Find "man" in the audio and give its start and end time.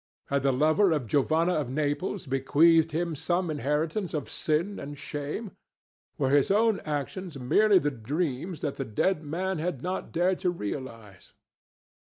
9.23-9.59